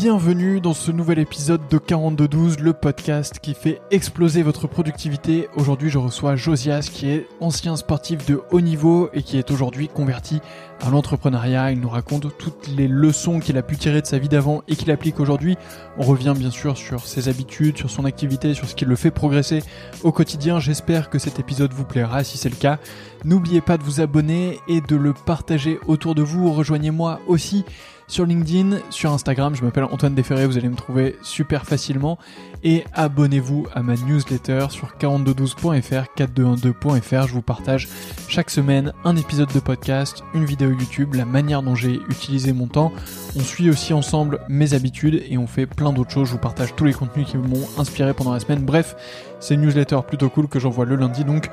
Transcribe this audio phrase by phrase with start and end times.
[0.00, 5.48] bienvenue dans ce nouvel épisode de 4212, le podcast qui fait exploser votre productivité.
[5.56, 9.88] Aujourd'hui, je reçois Josias qui est ancien sportif de haut niveau et qui est aujourd'hui
[9.88, 10.40] converti
[10.80, 11.72] à l'entrepreneuriat.
[11.72, 14.76] Il nous raconte toutes les leçons qu'il a pu tirer de sa vie d'avant et
[14.76, 15.56] qu'il applique aujourd'hui.
[15.96, 19.10] On revient bien sûr sur ses habitudes, sur son activité, sur ce qui le fait
[19.10, 19.64] progresser
[20.04, 20.60] au quotidien.
[20.60, 22.22] J'espère que cet épisode vous plaira.
[22.22, 22.78] Si c'est le cas,
[23.24, 26.52] n'oubliez pas de vous abonner et de le partager autour de vous.
[26.52, 27.64] Rejoignez-moi aussi
[28.08, 29.54] sur LinkedIn, sur Instagram.
[29.54, 32.18] Je m'appelle Antoine Déferré, vous allez me trouver super facilement.
[32.64, 37.28] Et abonnez-vous à ma newsletter sur 4212.fr, 4212.fr.
[37.28, 37.86] Je vous partage
[38.26, 42.66] chaque semaine un épisode de podcast, une vidéo YouTube, la manière dont j'ai utilisé mon
[42.66, 42.92] temps.
[43.36, 46.28] On suit aussi ensemble mes habitudes et on fait plein d'autres choses.
[46.28, 48.64] Je vous partage tous les contenus qui m'ont inspiré pendant la semaine.
[48.64, 48.96] Bref,
[49.38, 51.24] c'est une newsletter plutôt cool que j'envoie le lundi.
[51.24, 51.50] Donc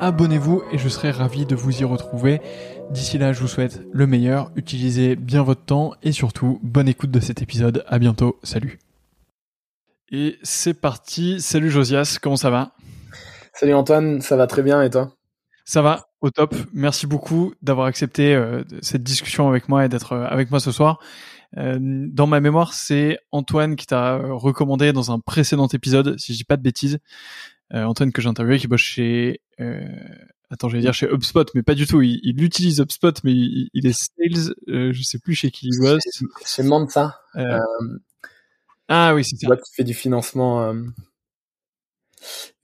[0.00, 2.40] abonnez-vous et je serai ravi de vous y retrouver.
[2.90, 7.10] D'ici là, je vous souhaite le meilleur, utilisez bien votre temps et surtout, bonne écoute
[7.10, 7.84] de cet épisode.
[7.88, 8.78] À bientôt, salut.
[10.10, 11.40] Et c'est parti.
[11.40, 12.72] Salut Josias, comment ça va?
[13.52, 15.12] Salut Antoine, ça va très bien et toi?
[15.64, 16.54] Ça va, au top.
[16.72, 20.70] Merci beaucoup d'avoir accepté euh, cette discussion avec moi et d'être euh, avec moi ce
[20.70, 20.98] soir.
[21.56, 26.38] Euh, dans ma mémoire, c'est Antoine qui t'a recommandé dans un précédent épisode, si je
[26.38, 26.98] dis pas de bêtises,
[27.72, 29.40] Antoine que j'ai interviewé qui bosse chez
[30.50, 32.02] attends, j'allais dire chez HubSpot, mais pas du tout.
[32.02, 34.54] Il, utilise HubSpot, mais il, est sales.
[34.68, 36.02] Euh, je sais plus chez qui il bosse.
[36.46, 37.20] Chez Manta.
[37.36, 37.58] Euh,
[38.88, 39.56] ah oui, c'est ça.
[39.56, 40.62] Qui fait du financement.
[40.62, 40.82] Euh,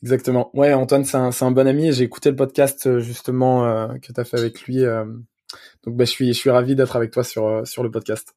[0.03, 0.51] exactement.
[0.55, 1.93] Ouais, Antoine, c'est un, un, bon ami.
[1.93, 4.83] J'ai écouté le podcast justement que tu as fait avec lui.
[4.83, 8.35] donc, bah, je suis, je suis ravi d'être avec toi sur sur le podcast.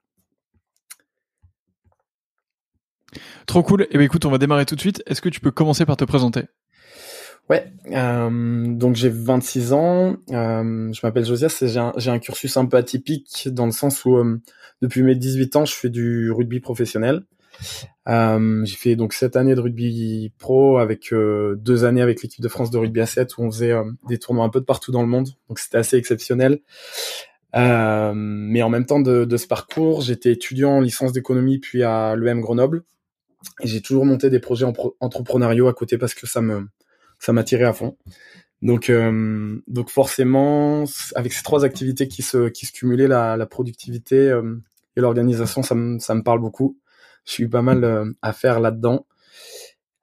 [3.45, 3.83] Trop cool.
[3.83, 5.03] Et eh ben écoute, on va démarrer tout de suite.
[5.05, 6.45] Est-ce que tu peux commencer par te présenter?
[7.49, 12.65] Ouais, euh, donc j'ai 26 ans, euh, je m'appelle Josias et j'ai un, cursus un
[12.65, 14.39] peu atypique dans le sens où euh,
[14.81, 17.23] depuis mes 18 ans je fais du rugby professionnel.
[18.07, 22.41] Euh, j'ai fait donc sept années de rugby pro avec euh, deux années avec l'équipe
[22.41, 23.73] de France de rugby à 7 où on faisait
[24.07, 26.61] des tournois un peu de partout dans le monde, donc c'était assez exceptionnel.
[27.53, 32.15] mais en même temps de, de ce parcours, j'étais étudiant en licence d'économie puis à
[32.15, 32.83] l'EM Grenoble
[33.61, 34.65] et j'ai toujours monté des projets
[35.01, 36.67] entrepreneuriaux à côté parce que ça me
[37.23, 37.95] ça m'a tiré à fond.
[38.61, 40.83] Donc, euh, donc forcément,
[41.15, 44.57] avec ces trois activités qui se, qui se cumulaient, la, la productivité euh,
[44.97, 46.77] et l'organisation, ça me, ça me parle beaucoup.
[47.25, 49.05] Je suis pas mal euh, à faire là-dedans.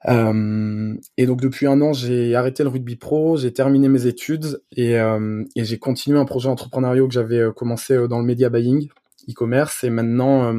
[0.07, 4.95] et donc depuis un an, j'ai arrêté le rugby pro, j'ai terminé mes études et,
[4.95, 8.89] et j'ai continué un projet entrepreneurial que j'avais commencé dans le media buying,
[9.29, 9.85] e-commerce.
[9.85, 10.55] Et maintenant,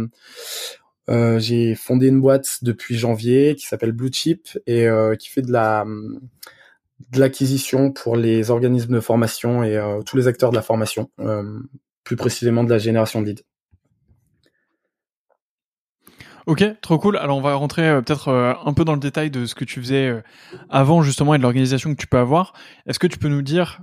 [1.37, 4.87] j'ai fondé une boîte depuis janvier qui s'appelle Blue Chip et
[5.19, 5.85] qui fait de la
[7.09, 11.09] de l'acquisition pour les organismes de formation et euh, tous les acteurs de la formation,
[11.19, 11.59] euh,
[12.03, 13.43] plus précisément de la génération de leads.
[16.47, 17.17] Ok, trop cool.
[17.17, 18.29] Alors on va rentrer euh, peut-être
[18.65, 20.21] un peu dans le détail de ce que tu faisais
[20.69, 22.53] avant justement et de l'organisation que tu peux avoir.
[22.87, 23.81] Est-ce que tu peux nous dire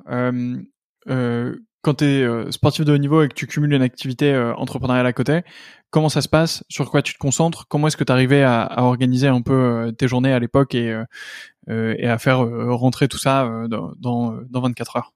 [1.83, 5.13] quand tu es sportif de haut niveau et que tu cumules une activité entrepreneuriale à
[5.13, 5.43] côté,
[5.91, 8.63] comment ça se passe Sur quoi tu te concentres Comment est-ce que tu arrivais à,
[8.63, 10.93] à, organiser un peu tes journées à l'époque et,
[11.71, 15.13] euh, et à faire euh, rentrer tout ça euh, dans, dans, dans 24 heures?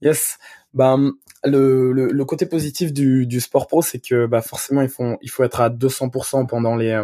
[0.00, 0.38] Yes.
[0.74, 0.96] Bah,
[1.44, 5.16] le, le, le, côté positif du, du sport pro, c'est que bah, forcément, il faut,
[5.20, 7.00] il faut être à 200% pendant les,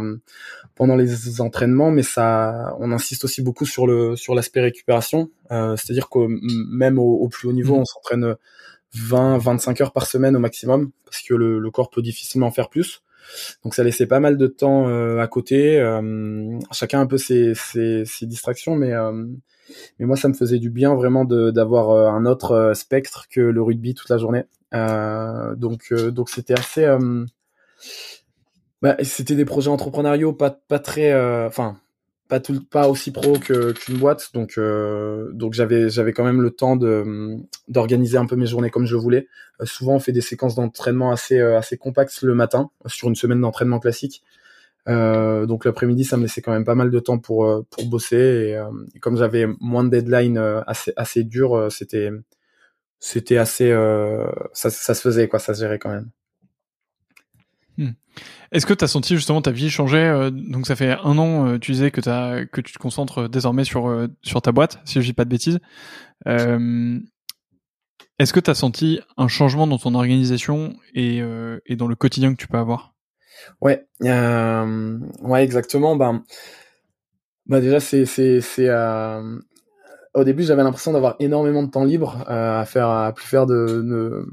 [0.74, 5.30] pendant les entraînements, mais ça, on insiste aussi beaucoup sur le sur l'aspect récupération.
[5.50, 6.20] Euh, C'est-à-dire que
[6.72, 7.80] même au, au, plus haut niveau, mmh.
[7.80, 8.36] on s'entraîne
[8.94, 13.02] 20-25 heures par semaine au maximum, parce que le, corps peut difficilement faire plus.
[13.62, 15.78] Donc ça laissait pas mal de temps euh, à côté.
[15.78, 19.26] Euh, chacun un peu ses, ses, ses distractions, mais euh,
[19.98, 23.94] mais moi ça me faisait du bien vraiment d'avoir un autre spectre que le rugby
[23.94, 24.44] toute la journée.
[24.72, 26.86] donc donc c'était assez
[28.80, 31.12] bah, c'était des projets entrepreneuriaux pas pas très
[31.44, 31.76] enfin
[32.28, 34.30] pas tout pas aussi pro que qu'une boîte.
[34.34, 38.70] Donc euh, donc j'avais j'avais quand même le temps de d'organiser un peu mes journées
[38.70, 39.28] comme je voulais.
[39.60, 43.16] Euh, souvent on fait des séquences d'entraînement assez euh, assez compactes le matin sur une
[43.16, 44.22] semaine d'entraînement classique.
[44.86, 48.56] Donc l'après-midi ça me laissait quand même pas mal de temps pour pour bosser.
[48.94, 52.10] Et, comme j'avais moins de deadline assez assez dur c'était
[53.00, 53.70] c'était assez
[54.52, 56.10] ça ça se faisait quoi ça se gérait quand même
[57.78, 57.92] hmm.
[58.52, 61.46] Est-ce que tu as senti justement ta vie changer euh, Donc ça fait un an,
[61.46, 64.80] euh, tu disais que, as, que tu te concentres désormais sur, euh, sur ta boîte,
[64.84, 65.58] si je dis pas de bêtises.
[66.26, 67.02] Est-ce
[68.32, 71.22] que tu as senti un changement dans ton organisation et,
[71.66, 72.94] et dans le quotidien que tu peux avoir?
[73.60, 75.94] Ouais, ouais, exactement.
[75.94, 76.24] Ben,
[77.46, 78.04] bah déjà c'est
[80.14, 83.82] au début j'avais l'impression d'avoir énormément de temps libre à faire à plus faire de,
[83.82, 84.26] de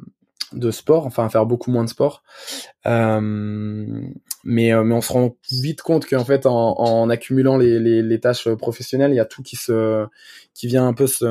[0.53, 2.23] de sport, enfin faire beaucoup moins de sport.
[2.85, 3.21] Euh,
[4.43, 8.19] mais, mais on se rend vite compte qu'en fait, en, en accumulant les, les, les,
[8.19, 10.05] tâches professionnelles, il y a tout qui se,
[10.53, 11.25] qui vient un peu se,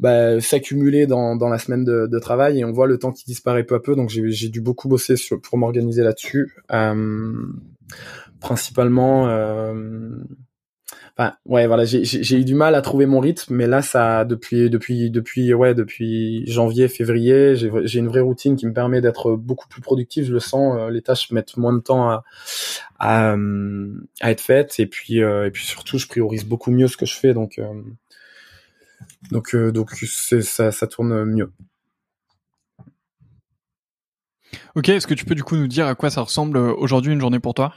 [0.00, 3.24] bah, s'accumuler dans, dans la semaine de, de, travail et on voit le temps qui
[3.26, 3.94] disparaît peu à peu.
[3.94, 6.54] Donc j'ai dû beaucoup bosser sur, pour m'organiser là-dessus.
[6.72, 7.34] Euh,
[8.40, 10.09] principalement, euh,
[11.44, 15.10] ouais, voilà, j'ai eu du mal à trouver mon rythme, mais là, ça, depuis, depuis,
[15.10, 19.80] depuis, ouais, depuis janvier, février, j'ai une vraie routine qui me permet d'être beaucoup plus
[19.82, 20.26] productif.
[20.26, 22.24] Je le sens, euh, les tâches mettent moins de temps à,
[23.00, 23.36] à
[24.30, 27.16] être faites, et puis, euh, et puis surtout, je priorise beaucoup mieux ce que je
[27.16, 27.82] fais, donc, euh,
[29.30, 31.52] donc, donc, ça, ça tourne mieux.
[34.74, 37.20] Ok, est-ce que tu peux du coup nous dire à quoi ça ressemble aujourd'hui une
[37.20, 37.74] journée pour toi?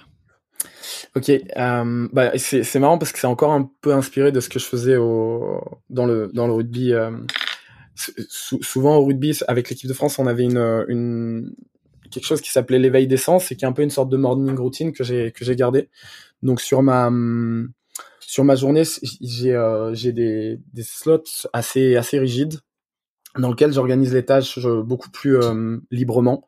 [1.15, 4.59] Ok, euh, bah c'est marrant parce que c'est encore un peu inspiré de ce que
[4.59, 6.93] je faisais au dans le dans le rugby.
[6.93, 7.11] Euh,
[7.95, 11.53] souvent au rugby avec l'équipe de France, on avait une, une
[12.09, 14.57] quelque chose qui s'appelait l'éveil d'essence et qui est un peu une sorte de morning
[14.57, 15.89] routine que j'ai que j'ai gardé.
[16.41, 17.11] Donc sur ma
[18.19, 18.83] sur ma journée,
[19.21, 22.59] j'ai euh, j'ai des des slots assez assez rigides
[23.37, 26.47] dans lesquels j'organise les tâches beaucoup plus euh, librement.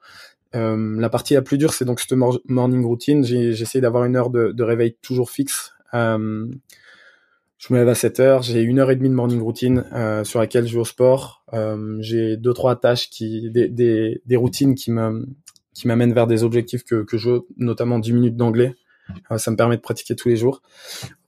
[0.56, 3.24] Euh, la partie la plus dure, c'est donc cette morning routine.
[3.24, 5.74] J'essaie d'avoir une heure de, réveil toujours fixe.
[5.94, 6.48] Euh,
[7.58, 8.42] je me lève à 7 heures.
[8.42, 11.44] J'ai une heure et demie de morning routine euh, sur laquelle je vais au sport.
[12.00, 15.26] J'ai deux trois tâches qui, des, des, routines qui me
[15.74, 18.76] qui m'amènent vers des objectifs que, que je veux, notamment 10 minutes d'anglais.
[19.38, 20.62] Ça me permet de pratiquer tous les jours.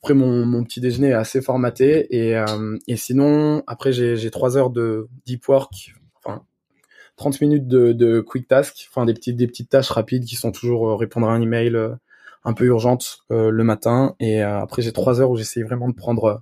[0.01, 2.41] Après, mon, mon petit déjeuner est assez formaté et,
[2.87, 5.93] et sinon, après, j'ai trois heures de deep work,
[7.17, 10.51] 30 minutes de, de quick task, enfin des petites des petites tâches rapides qui sont
[10.51, 11.89] toujours euh, répondre à un email euh,
[12.45, 15.95] un peu urgente euh, le matin et après j'ai trois heures où j'essaye vraiment de
[15.95, 16.41] prendre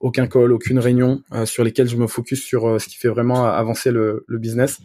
[0.00, 3.90] aucun call, aucune réunion sur lesquelles je me focus sur ce qui fait vraiment avancer
[3.90, 4.80] le, le business.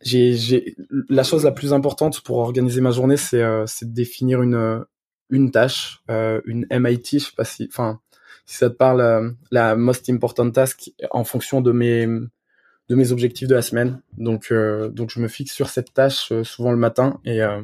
[0.00, 0.74] j'ai
[1.10, 4.86] la chose la plus importante pour organiser ma journée, c'est de définir une
[5.28, 8.00] une tâche, une MIT, je sais pas si, enfin
[8.46, 12.08] si ça te parle, la most important task en fonction de mes
[12.88, 14.00] de mes objectifs de la semaine.
[14.18, 17.20] Donc, euh, donc je me fixe sur cette tâche euh, souvent le matin.
[17.24, 17.62] Et, euh,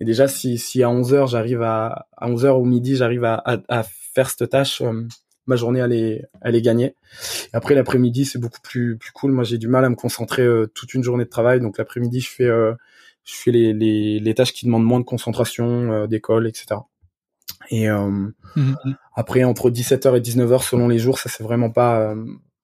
[0.00, 3.58] et déjà, si, si à 11h, j'arrive à, à 11h ou midi, j'arrive à, à,
[3.68, 4.82] à, faire cette tâche,
[5.46, 6.94] ma journée, elle est, elle est gagnée.
[7.52, 9.32] après, l'après-midi, c'est beaucoup plus, plus cool.
[9.32, 11.60] Moi, j'ai du mal à me concentrer toute une journée de travail.
[11.60, 16.06] Donc, l'après-midi, je fais, je fais les, les, les, tâches qui demandent moins de concentration,
[16.06, 16.80] d'école, etc.
[17.70, 18.32] Et mmh
[19.14, 22.14] après, entre 17h et 19h, selon les jours, ça, c'est vraiment pas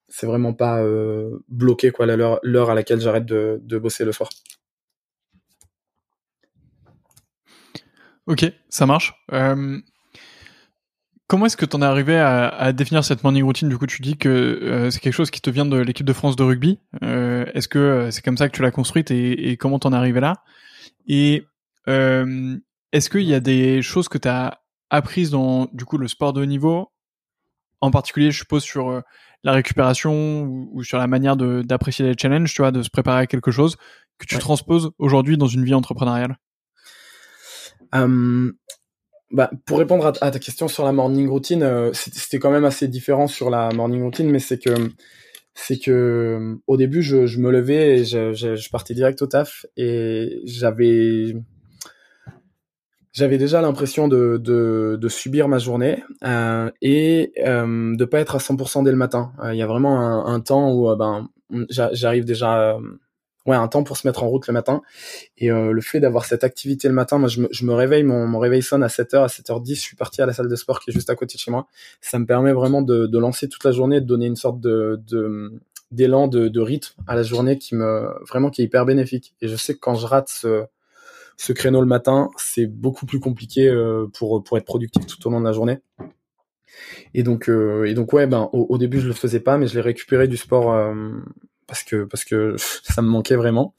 [0.09, 4.31] c'est vraiment pas euh, bloqué quoi l'heure à laquelle j'arrête de, bosser le soir.
[8.27, 9.15] Ok, ça marche.
[9.33, 9.79] Euh,
[11.27, 13.69] comment est-ce que tu en es arrivé à, définir cette morning routine?
[13.69, 16.13] Du coup, tu dis que euh, c'est quelque chose qui te vient de l'équipe de
[16.13, 16.81] France de rugby.
[17.03, 20.43] Est-ce que c'est comme ça que tu l'as construite et, comment t'en es arrivé là?
[21.07, 21.45] Et
[21.87, 24.61] est-ce qu'il y a des choses que tu as
[24.91, 26.89] apprises dans du coup le sport de haut niveau?
[27.81, 29.03] En particulier, je suppose, sur
[29.45, 30.43] la récupération
[30.73, 33.77] ou, sur la manière d'apprécier les challenges, tu vois, de se préparer à quelque chose
[34.19, 36.39] que tu transposes aujourd'hui dans une vie entrepreneuriale.
[37.93, 38.55] Hum,
[39.31, 42.89] bah, Pour répondre à, ta question sur la morning routine, euh, c'était quand même assez
[42.89, 44.91] différent sur la morning routine, mais c'est que
[45.55, 49.27] c'est que au début, je, je me levais et je, je, je, partais direct au
[49.27, 51.35] taf et j'avais
[53.15, 58.35] j'avais déjà l'impression de, de, de, subir ma journée euh, et euh, de pas être
[58.35, 59.33] à 100% dès le matin.
[59.43, 61.29] Euh, il y a vraiment un, temps où euh, ben
[61.71, 62.77] j'arrive déjà
[63.47, 64.83] ouais un temps pour se mettre en route le matin
[65.37, 68.27] et le fait d'avoir cette activité le matin, moi je me, je me réveille, mon,
[68.27, 70.81] mon, réveil sonne à 7h, à 7h10, je suis parti à la salle de sport
[70.81, 71.69] qui est juste à côté de chez moi.
[72.01, 75.01] Ça me permet vraiment de, de lancer toute la journée, de donner une sorte de,
[75.07, 75.53] de
[75.91, 79.35] d'élan de, de rythme à la journée qui me vraiment qui est hyper bénéfique.
[79.41, 80.65] Et je sais que quand je rate ce
[81.37, 85.31] ce créneau le matin, c'est beaucoup plus compliqué euh, pour pour être productif tout au
[85.31, 85.81] long de la journée.
[87.13, 89.75] Et donc euh, et donc ouais ben au, début je le faisais pas, mais je
[89.75, 91.13] l'ai récupéré du sport euh,
[91.67, 93.75] parce que parce que ça me manquait vraiment.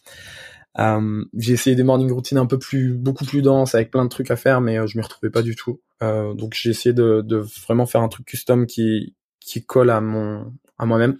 [1.38, 4.32] j'ai essayé des morning routines un peu plus beaucoup plus denses avec plein de trucs
[4.32, 5.82] à faire, mais je m'y retrouvais pas du tout.
[6.02, 10.54] donc j'ai essayé de, de vraiment faire un truc custom qui qui colle à mon
[10.78, 11.18] à moi-même.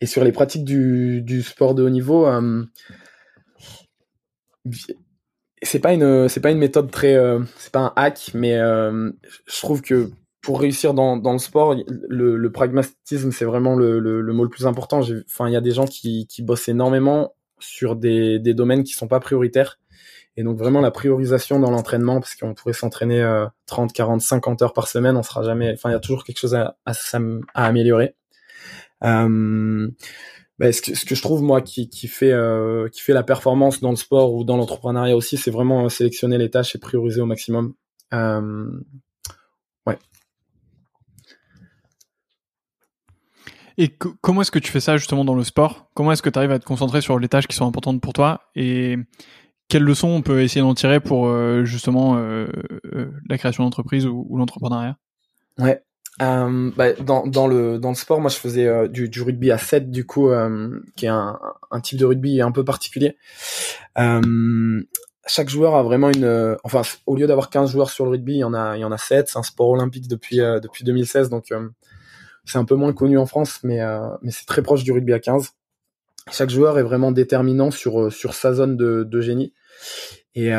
[0.00, 2.26] Et sur les pratiques du, du sport de haut niveau,
[5.62, 9.10] c'est pas une c'est pas une méthode très euh, c'est pas un hack mais euh,
[9.46, 10.10] je trouve que
[10.42, 14.66] pour réussir dans, dans le sport le, pragmatisme c'est vraiment le, le, mot le plus
[14.66, 15.00] important.
[15.00, 18.92] Enfin il y a des gens qui, qui bossent énormément sur des, des domaines qui
[18.92, 19.80] sont pas prioritaires.
[20.36, 23.24] Et donc vraiment la priorisation dans l'entraînement parce qu'on pourrait s'entraîner
[23.66, 26.38] 30 40 50 heures par semaine on sera jamais enfin il y a toujours quelque
[26.38, 26.92] chose à, à,
[27.54, 28.14] à améliorer.
[29.04, 29.88] Euh,
[30.58, 33.22] bah, ce, que, ce que je trouve moi qui, qui fait euh, qui fait la
[33.22, 37.20] performance dans le sport ou dans l'entrepreneuriat aussi, c'est vraiment sélectionner les tâches et prioriser
[37.20, 37.74] au maximum.
[38.14, 38.70] Euh,
[39.86, 39.98] ouais.
[43.78, 45.90] Et comment est-ce que tu fais ça justement dans le sport?
[45.94, 48.14] Comment est-ce que tu arrives à te concentrer sur les tâches qui sont importantes pour
[48.14, 48.40] toi?
[48.54, 48.96] Et
[49.68, 52.46] quelles leçons on peut essayer d'en tirer pour euh, justement euh,
[52.94, 54.96] euh, la création d'entreprise ou, ou l'entrepreneuriat?
[55.58, 55.82] Ouais.
[56.22, 59.50] Euh, bah, dans, dans, le, dans le sport, moi je faisais euh, du, du, rugby
[59.50, 61.38] à 7 du coup, euh, qui est un,
[61.70, 63.18] un, type de rugby un peu particulier.
[65.26, 68.38] chaque joueur a vraiment une, enfin au lieu d'avoir 15 joueurs sur le rugby, il
[68.38, 69.28] y en a, il y en a 7.
[69.28, 71.52] C'est un sport olympique depuis depuis 2016, donc
[72.44, 73.80] c'est un peu moins connu en France, mais
[74.22, 75.50] mais c'est très proche du rugby à 15.
[76.32, 79.52] Chaque joueur est vraiment déterminant sur sur sa zone de, de génie.
[80.34, 80.50] Et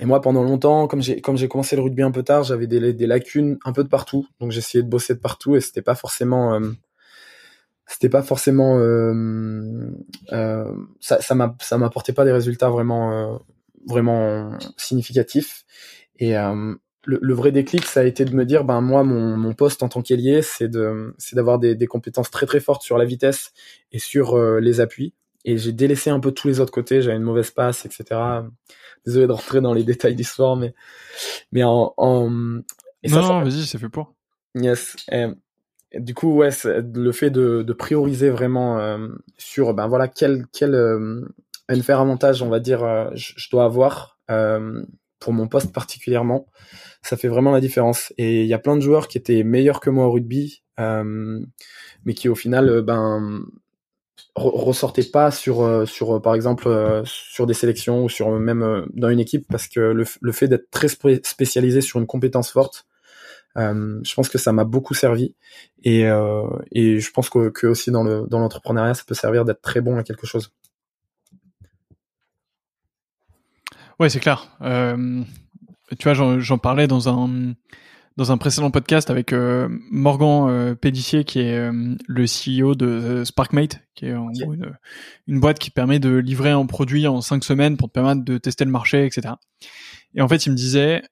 [0.00, 2.66] et moi, pendant longtemps, comme j'ai comme j'ai commencé le rugby un peu tard, j'avais
[2.66, 4.26] des, lacunes un peu de partout.
[4.40, 6.72] Donc j'essayais de bosser de partout et c'était pas forcément euh,
[7.86, 9.90] c'était pas forcément euh,
[10.32, 13.36] euh, ça ça m'a ça m'apportait pas des résultats vraiment euh,
[13.86, 15.64] vraiment significatifs.
[16.18, 19.36] Et euh, le, le, vrai déclic, ça a été de me dire, ben moi, mon,
[19.36, 22.82] mon poste en tant qu'ailier, c'est de c'est d'avoir des, des compétences très très fortes
[22.82, 23.52] sur la vitesse
[23.90, 25.14] et sur les appuis.
[25.44, 27.02] Et j'ai délaissé un peu tous les autres côtés.
[27.02, 28.42] J'avais une mauvaise passe, etc
[29.04, 30.74] désolé de rentrer dans les détails d'histoire, mais
[31.50, 32.30] mais en, en...
[32.30, 32.62] non,
[33.04, 34.14] vas-y, c'est fait pour.
[34.54, 34.96] Yes.
[35.10, 35.26] Et,
[35.94, 40.74] du coup, ouais, le fait de, de prioriser vraiment euh, sur, ben voilà, quel quel
[40.74, 41.22] euh,
[41.82, 44.82] faire avantage, on va dire, euh, je, dois avoir euh,
[45.18, 46.46] pour mon poste particulièrement,
[47.02, 48.12] ça fait vraiment la différence.
[48.16, 52.14] Et il y a plein de joueurs qui étaient meilleurs que moi au rugby, mais
[52.14, 53.42] qui au final, ben
[54.34, 59.10] ressortez pas sur euh, euh, par exemple euh, sur des sélections ou sur même dans
[59.10, 62.86] une équipe parce que le, fait d'être très spécialisé sur une compétence forte
[63.54, 65.34] je pense que ça m'a beaucoup servi
[65.84, 69.82] et je pense que, que aussi dans le dans l'entrepreneuriat ça peut servir d'être très
[69.82, 70.52] bon à quelque chose.
[74.00, 74.56] Ouais c'est clair.
[75.98, 77.54] Tu vois j'en parlais dans un
[78.16, 83.24] dans un précédent podcast avec euh, Morgan euh, Pédissier, qui est euh, le CEO de
[83.24, 84.72] Sparkmate, qui est en gros une,
[85.26, 88.38] une, boîte qui permet de livrer un produit en cinq semaines pour te permettre de
[88.38, 89.34] tester le marché, etc.
[90.14, 91.02] Et en fait, il me disait,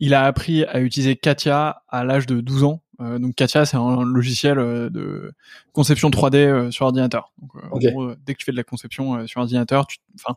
[0.00, 2.82] il a appris à utiliser Katia à l'âge de 12 ans.
[2.98, 5.32] donc Katia, c'est un logiciel de
[5.72, 7.32] conception 3D sur ordinateur.
[7.40, 10.34] Donc, en gros, dès que tu fais de la conception sur ordinateur, enfin,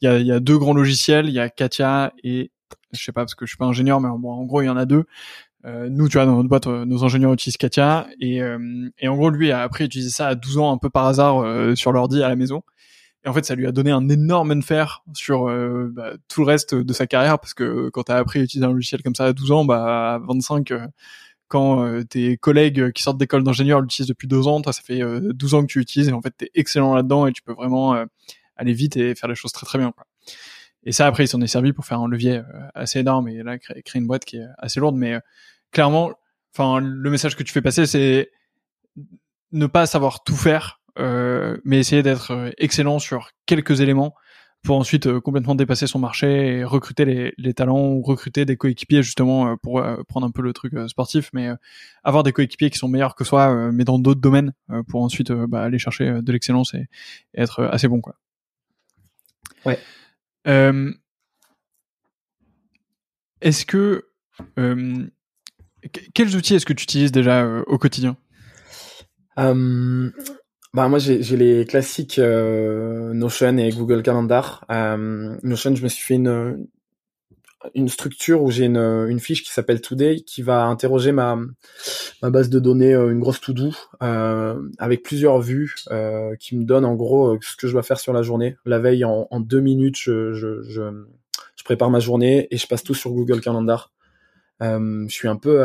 [0.00, 2.52] il y a, y a deux grands logiciels, il y a Katia et
[2.92, 4.76] je sais pas parce que je suis pas ingénieur, mais en gros il y en
[4.76, 5.04] a deux.
[5.66, 9.08] Euh, nous, tu vois, dans notre boîte, euh, nos ingénieurs utilisent Katia et, euh, et
[9.08, 11.38] en gros lui a appris à utiliser ça à 12 ans un peu par hasard
[11.38, 12.62] euh, sur l'ordi à la maison.
[13.24, 15.46] Et en fait, ça lui a donné un énorme faire sur
[15.92, 18.66] bah, tout le reste de sa carrière parce que quand tu as appris à utiliser
[18.66, 20.70] un logiciel comme ça à 12 ans, bah à 25
[21.48, 25.54] quand tes collègues qui sortent d'école d'ingénieur l'utilisent depuis deux ans, toi ça fait 12
[25.54, 27.96] ans que tu utilises et en fait tu es excellent là-dedans et tu peux vraiment
[28.56, 29.90] aller vite et faire les choses très très bien.
[29.92, 30.04] Quoi.
[30.84, 32.42] Et ça, après, il s'en est servi pour faire un levier euh,
[32.74, 34.96] assez énorme et là, créer, une boîte qui est assez lourde.
[34.96, 35.20] Mais euh,
[35.72, 36.12] clairement,
[36.54, 38.30] enfin, le message que tu fais passer, c'est
[39.52, 44.14] ne pas savoir tout faire, euh, mais essayer d'être excellent sur quelques éléments
[44.62, 49.02] pour ensuite complètement dépasser son marché et recruter les, les talents ou recruter des coéquipiers
[49.02, 51.50] justement pour prendre un peu le truc sportif, mais
[52.02, 54.54] avoir des coéquipiers qui sont meilleurs que soi, mais dans d'autres domaines
[54.88, 56.86] pour ensuite bah, aller chercher de l'excellence et,
[57.34, 58.16] et, être assez bon quoi.
[59.66, 59.78] Ouais.
[60.46, 60.92] Euh,
[63.40, 64.04] est-ce que
[64.58, 65.06] euh,
[66.14, 68.16] quels outils est-ce que tu utilises déjà euh, au quotidien?
[69.36, 74.64] Bah moi j'ai les classiques Notion et Google Calendar.
[74.68, 76.66] Notion, je me suis fait une
[77.74, 81.38] une structure où j'ai une, une, fiche qui s'appelle Today qui va interroger ma,
[82.22, 83.70] ma base de données, une grosse to-do,
[84.02, 87.98] euh, avec plusieurs vues euh, qui me donnent en gros ce que je dois faire
[87.98, 88.56] sur la journée.
[88.64, 90.82] La veille, en, en deux minutes, je, je, je,
[91.56, 93.92] je, prépare ma journée et je passe tout sur Google Calendar.
[94.62, 95.64] Euh, je suis un peu...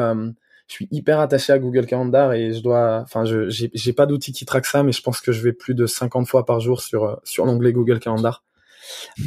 [0.68, 4.32] je suis hyper attaché à Google Calendar et je dois, enfin, je j'ai pas d'outil
[4.32, 6.82] qui traque ça, mais je pense que je vais plus de 50 fois par jour
[6.82, 8.44] sur sur l'onglet Google Calendar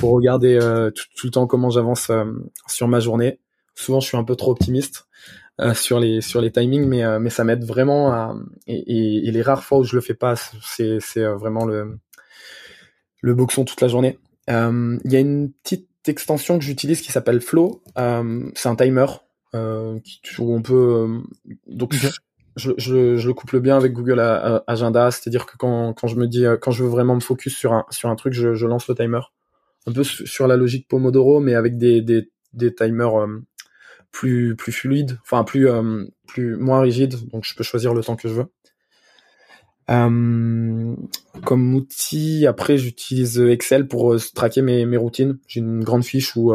[0.00, 2.24] pour regarder euh, tout, le temps comment j'avance euh,
[2.66, 3.40] sur ma journée.
[3.74, 5.06] Souvent, je suis un peu trop optimiste
[5.60, 9.42] euh, sur les sur les timings, mais mais ça m'aide vraiment à et, et, les
[9.42, 11.98] rares fois où je le fais pas, c'est c'est vraiment le
[13.20, 14.18] le boxon toute la journée.
[14.48, 17.82] Il y a une petite extension que j'utilise qui s'appelle Flow.
[17.96, 19.06] c'est un timer
[19.52, 21.22] qui, où on peut
[21.66, 22.08] donc je,
[22.56, 24.20] je, je, le couple bien avec Google
[24.66, 27.72] Agenda, c'est-à-dire que quand, quand je me dis quand je veux vraiment me focus sur
[27.72, 29.20] un sur un truc, je, je lance le timer
[29.86, 32.28] un peu sur la logique Pomodoro, mais avec des,
[32.76, 33.42] timers euh,
[34.10, 38.16] plus, plus fluides, enfin plus, euh, plus moins rigides, donc je peux choisir le temps
[38.16, 38.46] que je veux.
[39.90, 40.94] Euh,
[41.44, 45.38] comme outil, après j'utilise Excel pour traquer mes, routines.
[45.48, 46.54] J'ai une grande fiche où,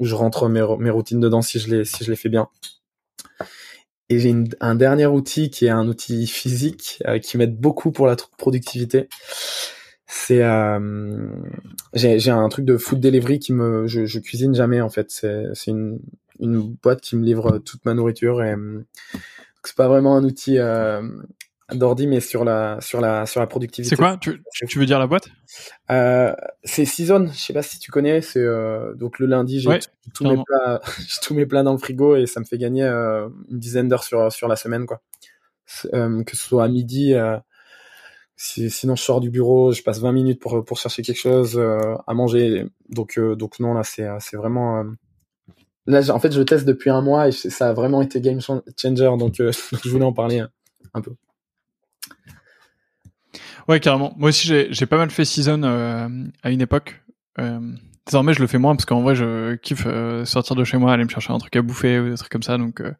[0.00, 2.48] je rentre mes, routines dedans si je les fais bien.
[4.10, 8.16] Et j'ai un dernier outil qui est un outil physique qui m'aide beaucoup pour la
[8.38, 9.08] productivité.
[10.16, 10.42] C'est
[11.94, 15.10] j'ai un truc de food delivery qui me je, je cuisine jamais en fait.
[15.10, 15.98] C'est c'est une
[16.40, 18.54] une boîte qui me livre toute ma nourriture et
[19.64, 21.02] c'est pas vraiment un outil euh,
[21.72, 23.88] d'ordi, mais sur la sur la sur la productivité.
[23.88, 24.18] C'est quoi?
[24.20, 25.28] Tu, tu, veux dire la boîte?
[25.90, 27.28] Euh, C'est Season.
[27.32, 28.20] Je sais pas si tu connais.
[28.20, 29.78] C'est euh, donc le lundi, j'ai
[30.12, 30.80] tous mes plats,
[31.22, 34.04] tous mes plats dans le frigo et ça me fait gagner euh, une dizaine d'heures
[34.04, 35.00] sur sur la semaine, quoi.
[35.94, 37.14] Euh, que ce soit à midi.
[38.36, 41.58] Si, sinon, je sors du bureau, je passe 20 minutes pour pour chercher quelque chose
[41.58, 42.66] à manger.
[42.88, 44.84] Donc donc non, là, c'est c'est vraiment
[45.86, 48.62] Là, en fait, je teste depuis un mois et ça a vraiment été game changer,
[49.18, 50.42] donc je voulais en parler
[50.94, 51.12] un peu.
[53.68, 54.14] Ouais, carrément.
[54.16, 56.08] Moi aussi, j'ai pas mal fait season euh,
[56.42, 57.02] à une époque.
[58.04, 60.78] Euh, désormais, je le fais moins parce qu'en vrai, je kiffe euh, sortir de chez
[60.78, 62.58] moi, aller me chercher un truc à bouffer ou des trucs comme ça.
[62.58, 62.92] Donc, euh,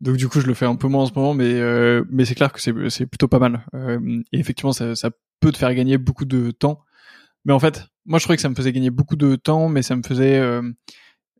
[0.00, 1.60] donc du coup, je le fais un peu moins en ce moment, mais
[2.10, 3.64] mais c'est clair que c'est plutôt pas mal.
[4.32, 6.80] et effectivement, ça, ça peut te faire gagner beaucoup de temps.
[7.44, 9.82] Mais en fait, moi, je trouvais que ça me faisait gagner beaucoup de temps, mais
[9.82, 10.40] ça me faisait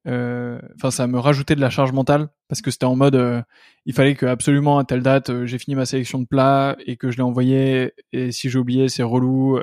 [0.06, 3.42] euh, enfin ça me rajoutait de la charge mentale parce que c'était en mode euh,
[3.86, 6.96] il fallait que absolument à telle date euh, j'ai fini ma sélection de plats et
[6.96, 9.58] que je l'ai envoyé et si j'ai oublié c'est relou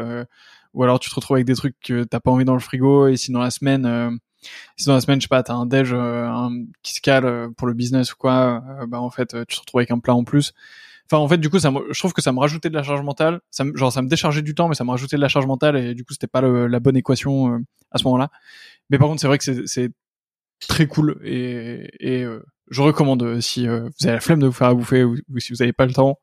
[0.73, 3.07] ou alors tu te retrouves avec des trucs que t'as pas envie dans le frigo
[3.07, 4.19] et si dans la semaine
[4.77, 6.51] si dans la semaine je sais pas t'as un déj un,
[6.81, 9.91] qui se cale pour le business ou quoi bah en fait tu te retrouves avec
[9.91, 10.53] un plat en plus
[11.05, 13.01] enfin en fait du coup ça je trouve que ça me rajoutait de la charge
[13.03, 15.29] mentale ça me, genre ça me déchargeait du temps mais ça me rajoutait de la
[15.29, 17.61] charge mentale et du coup c'était pas la bonne équation
[17.91, 18.29] à ce moment-là
[18.89, 19.91] mais par contre c'est vrai que c'est
[20.67, 24.47] très cool et, et euh, je recommande euh, si euh, vous avez la flemme de
[24.47, 26.19] vous faire à bouffer ou, si vous n'avez pas le temps.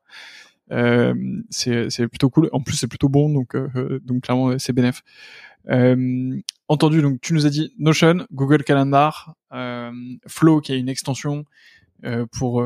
[0.71, 1.13] Euh,
[1.49, 2.49] c'est plutôt cool.
[2.51, 3.55] En plus, c'est plutôt bon, donc
[4.03, 5.03] donc clairement c'est bénéf.
[6.67, 9.35] entendu, donc tu nous as dit Notion, Google Calendar,
[10.27, 11.45] Flow qui a une extension
[12.31, 12.63] pour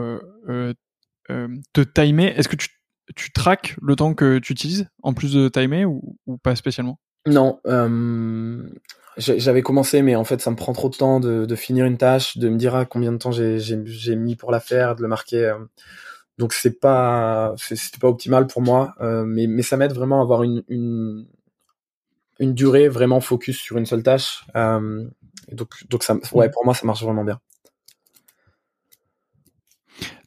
[1.28, 2.34] te timer.
[2.36, 2.70] Est-ce que tu
[3.16, 7.00] tu traques le temps que tu utilises en plus de timer ou, pas spécialement?
[7.28, 7.60] Non,
[9.18, 12.38] j'avais commencé, mais en fait, ça me prend trop de temps de, finir une tâche,
[12.38, 15.46] de me dire ah, combien de temps j'ai mis pour la faire, de le marquer.
[15.46, 15.58] Euh.
[16.38, 20.24] Donc c'est pas c'était pas optimal pour moi, euh, mais mais ça m'aide vraiment à
[20.24, 21.28] avoir une, une
[22.40, 24.46] une durée vraiment focus sur une seule tâche.
[24.56, 25.08] Euh,
[25.52, 27.40] donc donc ça ouais pour moi ça marche vraiment bien.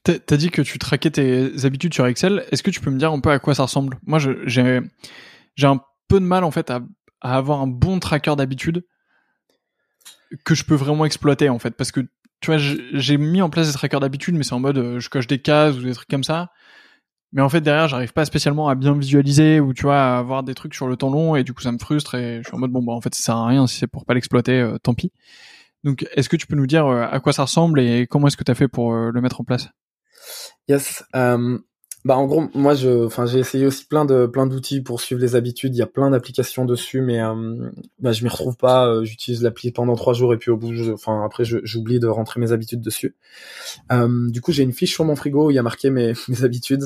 [0.05, 2.47] T'as dit que tu traquais tes habitudes sur Excel.
[2.51, 3.99] Est-ce que tu peux me dire un peu à quoi ça ressemble?
[4.07, 4.81] Moi, j'ai
[5.55, 6.81] j'ai un peu de mal en fait à
[7.21, 8.85] à avoir un bon tracker d'habitude
[10.45, 12.01] que je peux vraiment exploiter en fait parce que
[12.41, 15.09] tu vois j'ai mis en place des trackers d'habitude mais c'est en mode euh, je
[15.09, 16.51] coche des cases ou des trucs comme ça.
[17.33, 20.43] Mais en fait derrière j'arrive pas spécialement à bien visualiser ou tu vois à avoir
[20.43, 22.57] des trucs sur le temps long et du coup ça me frustre et je suis
[22.57, 24.61] en mode bon bah en fait ça sert à rien si c'est pour pas l'exploiter
[24.61, 25.13] euh, tant pis.
[25.85, 28.37] Donc est-ce que tu peux nous dire euh, à quoi ça ressemble et comment est-ce
[28.37, 29.69] que tu as fait pour le mettre en place?
[30.69, 31.05] Yes
[32.05, 35.21] bah en gros, moi je, enfin j'ai essayé aussi plein de plein d'outils pour suivre
[35.21, 35.75] les habitudes.
[35.75, 38.87] Il y a plein d'applications dessus, mais euh, bah, je m'y retrouve pas.
[38.87, 42.41] Euh, j'utilise l'appli pendant trois jours et puis au bout, enfin après j'oublie de rentrer
[42.41, 43.17] mes habitudes dessus.
[43.91, 46.13] Euh, du coup, j'ai une fiche sur mon frigo où il y a marqué mes,
[46.29, 46.85] mes habitudes.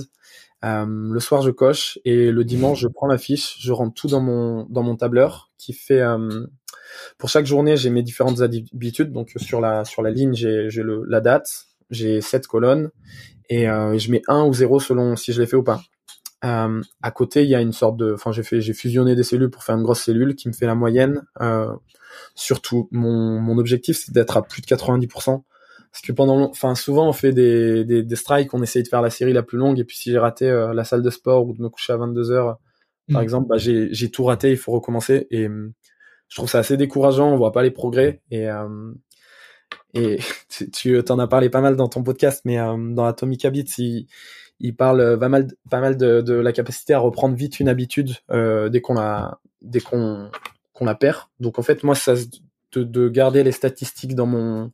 [0.65, 4.09] Euh, le soir, je coche et le dimanche, je prends la fiche, je rentre tout
[4.09, 6.03] dans mon dans mon tableur qui fait
[7.19, 9.13] pour chaque journée, j'ai mes différentes habitudes.
[9.13, 12.91] Donc sur la sur la ligne, j'ai j'ai la date, j'ai sept colonnes
[13.53, 15.83] et euh, je mets 1 ou 0 selon si je l'ai fait ou pas.
[16.43, 19.23] Euh, à côté, il y a une sorte de, enfin, j'ai fait, j'ai fusionné des
[19.23, 21.23] cellules pour faire une grosse cellule qui me fait la moyenne.
[21.43, 21.71] Euh,
[22.35, 25.43] surtout, mon, mon objectif, c'est d'être à plus de 90%.
[25.93, 29.03] Parce que pendant, enfin, souvent, on fait des, des, des, strikes, on essaye de faire
[29.03, 31.47] la série la plus longue, et puis si j'ai raté euh, la salle de sport
[31.47, 32.59] ou de me coucher à 22 heures,
[33.13, 33.23] par mm.
[33.23, 35.27] exemple, bah, j'ai, j'ai tout raté, il faut recommencer.
[35.31, 38.23] Et je trouve ça assez décourageant, on voit pas les progrès.
[38.31, 38.49] Et,
[39.95, 40.19] et
[40.73, 44.07] tu t'en as parlé pas mal dans ton podcast, mais euh, dans Atomic Habits, il,
[44.61, 47.69] il parle euh, pas mal, pas mal de, de, la capacité à reprendre vite une
[47.69, 50.31] habitude euh, dès qu'on la, dès qu'on
[50.73, 51.19] qu'on la perd.
[51.41, 52.15] Donc en fait, moi, ça,
[52.73, 54.73] de, de garder les statistiques dans mon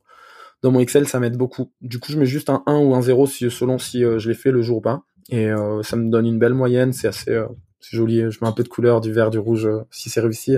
[0.61, 1.71] dans mon Excel, ça m'aide beaucoup.
[1.81, 4.35] Du coup, je mets juste un 1 ou un 0 si, selon si je l'ai
[4.35, 5.03] fait le jour ou pas.
[5.29, 5.49] Et
[5.83, 7.39] ça me donne une belle moyenne, c'est assez
[7.79, 8.29] joli.
[8.29, 10.57] Je mets un peu de couleur, du vert, du rouge, si c'est réussi.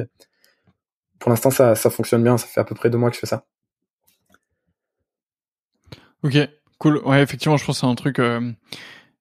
[1.19, 2.35] Pour l'instant, ça, ça fonctionne bien.
[2.39, 3.45] Ça fait à peu près deux mois que je fais ça.
[6.23, 6.37] Ok,
[6.77, 6.97] cool.
[7.05, 8.19] Ouais, effectivement, je pense que c'est un truc.
[8.19, 8.51] Euh,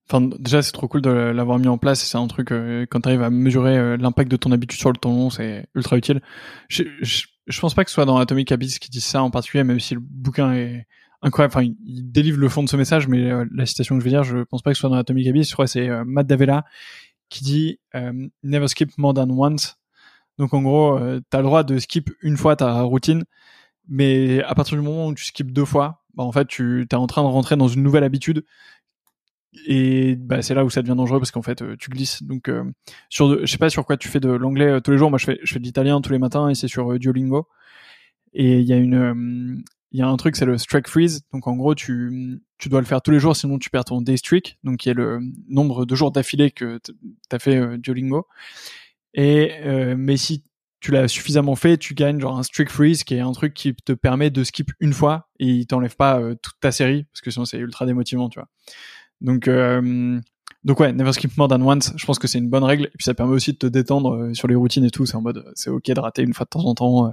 [0.08, 2.02] enfin, déjà, c'est trop cool de l'avoir mis en place.
[2.02, 4.90] C'est un truc euh, quand tu arrives à mesurer euh, l'impact de ton habitude sur
[4.90, 6.20] le temps c'est ultra utile.
[6.68, 9.64] Je, je, pense pas que ce soit dans Atomic Habits qui dit ça en particulier,
[9.64, 10.86] même si le bouquin est
[11.22, 11.54] incroyable.
[11.54, 14.24] Enfin, il, délivre le fond de ce message, mais la citation que je veux dire,
[14.24, 15.44] je pense pas que ce soit dans Atomic Habits.
[15.44, 16.64] Je crois que c'est Matt Davella
[17.30, 17.78] qui dit
[18.42, 19.76] never skip more than once.
[20.38, 23.24] Donc en gros, tu as le droit de skip une fois ta routine,
[23.88, 26.94] mais à partir du moment où tu skips deux fois, bah, en fait, tu es
[26.94, 28.44] en train de rentrer dans une nouvelle habitude.
[29.66, 32.22] Et bah, c'est là où ça devient dangereux parce qu'en fait euh, tu glisses.
[32.22, 32.62] Donc euh,
[33.08, 35.08] sur je sais pas sur quoi tu fais de l'anglais euh, tous les jours.
[35.08, 37.48] Moi je fais de l'italien tous les matins et c'est sur Duolingo.
[38.34, 41.22] Et il y a une il y a un truc c'est le strike freeze.
[41.32, 44.18] Donc en gros tu dois le faire tous les jours sinon tu perds ton day
[44.18, 44.58] streak.
[44.62, 46.92] Donc qui est le nombre de jours d'affilée que tu
[47.32, 48.26] as fait Duolingo.
[49.14, 49.52] Et
[49.96, 50.44] mais si
[50.80, 53.74] tu l'as suffisamment fait, tu gagnes genre un streak freeze qui est un truc qui
[53.74, 57.30] te permet de skip une fois et il t'enlève pas toute ta série parce que
[57.30, 58.48] sinon c'est ultra démotivant, tu vois.
[59.20, 60.20] Donc, euh,
[60.64, 61.92] donc ouais, never skip more than once.
[61.96, 62.84] Je pense que c'est une bonne règle.
[62.86, 65.06] Et puis ça permet aussi de te détendre euh, sur les routines et tout.
[65.06, 67.10] C'est en mode, c'est ok de rater une fois de temps en temps, euh,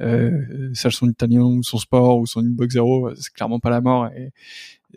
[0.00, 3.10] euh sache son italien ou son sport ou son inbox zéro.
[3.14, 4.08] C'est clairement pas la mort.
[4.08, 4.32] Et,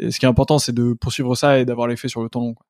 [0.09, 2.53] ce qui est important, c'est de poursuivre ça et d'avoir l'effet sur le temps long.
[2.53, 2.65] Quoi.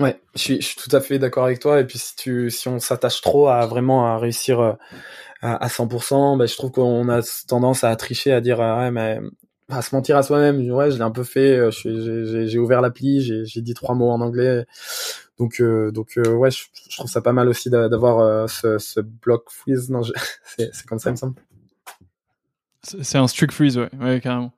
[0.00, 1.80] Ouais, je suis, je suis tout à fait d'accord avec toi.
[1.80, 4.76] Et puis si tu, si on s'attache trop à vraiment à réussir à,
[5.42, 9.20] à 100%, bah, je trouve qu'on a tendance à tricher, à dire ouais mais
[9.68, 10.70] à se mentir à soi-même.
[10.70, 11.56] Ouais, je l'ai un peu fait.
[11.56, 11.70] Euh,
[12.46, 14.66] j'ai ouvert l'appli, j'ai dit trois mots en anglais.
[15.38, 16.64] Donc, euh, donc euh, ouais, je,
[16.96, 19.90] trouve ça pas mal aussi d'avoir ce, ce block freeze.
[19.90, 20.02] Non,
[20.56, 21.34] c'est comme ça, il me semble.
[22.82, 24.52] C'est un strict freeze, ouais, ouais carrément.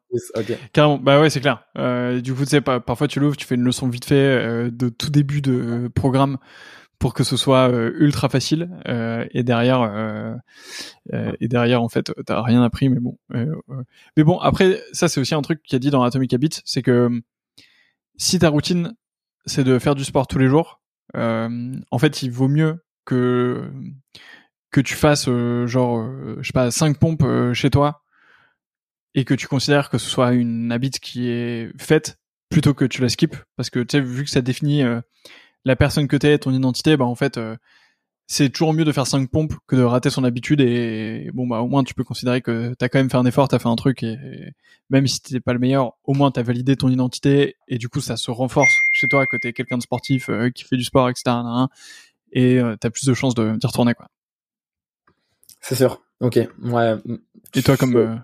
[0.73, 1.65] Carrément, bah ouais, c'est clair.
[2.23, 5.11] du coup, tu sais, parfois tu l'ouvres, tu fais une leçon vite fait de tout
[5.11, 6.39] début de programme
[6.99, 8.71] pour que ce soit euh, ultra facile.
[8.89, 10.35] Euh, et derrière euh,
[11.41, 15.35] et derrière en fait t'as rien appris mais bon mais bon après ça c'est aussi
[15.35, 17.09] un truc qui a dit dans Atomic Habits c'est que
[18.17, 18.95] si ta routine
[19.45, 20.81] c'est de faire du sport tous les jours
[21.15, 23.71] en fait il vaut mieux que
[24.73, 25.29] que tu fasses
[25.67, 26.05] genre
[26.41, 28.03] je sais pas cinq pompes chez toi
[29.17, 33.03] et que tu considères que ce soit une habit qui est faite plutôt que tu
[33.03, 34.85] la skip parce que tu sais vu que ça définit
[35.67, 37.57] la personne que t'es, ton identité, bah en fait, euh,
[38.29, 41.61] c'est toujours mieux de faire 5 pompes que de rater son habitude et, bon bah
[41.61, 43.77] au moins tu peux considérer que t'as quand même fait un effort, t'as fait un
[43.77, 44.17] truc et,
[44.91, 48.01] même si t'es pas le meilleur, au moins t'as validé ton identité et du coup
[48.01, 51.09] ça se renforce chez toi que t'es quelqu'un de sportif euh, qui fait du sport
[51.09, 51.37] etc.
[52.33, 54.07] et euh, t'as plus de chances de d'y retourner quoi.
[55.61, 56.01] C'est sûr.
[56.21, 56.39] Ok.
[56.63, 56.95] Ouais.
[57.55, 58.23] Et toi comme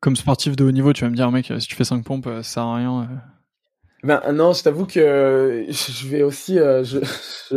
[0.00, 2.26] comme sportif de haut niveau, tu vas me dire mec si tu fais 5 pompes
[2.26, 3.08] ça sert à rien.
[4.06, 7.00] Ben non, je t'avoue que je vais aussi, euh, je,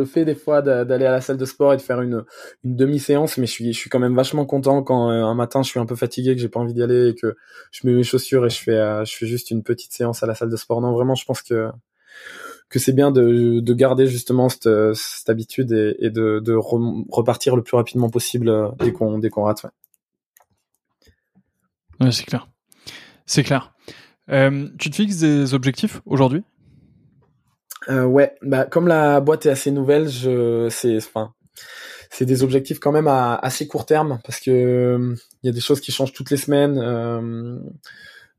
[0.06, 2.24] fais des fois d'aller à la salle de sport et de faire une,
[2.64, 5.70] demi-séance, mais je suis, je suis quand même vachement content quand euh, un matin je
[5.70, 7.36] suis un peu fatigué, que j'ai pas envie d'y aller et que
[7.72, 10.28] je mets mes chaussures et je fais, euh, je fais juste une petite séance à
[10.28, 10.82] la salle de sport.
[10.82, 11.70] Non, vraiment, je pense que
[12.70, 14.68] que c'est bien de, de garder justement cette,
[15.28, 16.56] habitude et, de,
[17.10, 19.64] repartir le plus rapidement possible dès qu'on dès rate.
[19.64, 19.70] Ouais,
[22.12, 22.48] c'est clair,
[23.26, 23.74] c'est clair.
[24.30, 26.44] Euh, tu te fixes des objectifs aujourd'hui?
[27.90, 31.00] Euh, Ouais, bah comme la boîte est assez nouvelle, je c'est
[32.12, 35.62] c'est des objectifs quand même à assez court terme parce que il y a des
[35.62, 36.78] choses qui changent toutes les semaines.
[36.78, 37.58] Euh,